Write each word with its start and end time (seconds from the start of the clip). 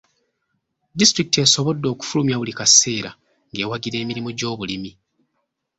Disitulikiti 0.97 1.37
esobodde 1.45 1.87
okufulumya 1.93 2.35
buli 2.37 2.53
kaseera 2.59 3.11
ng'ewagira 3.53 3.95
emirimu 4.03 4.29
gy'obulimi. 4.37 4.91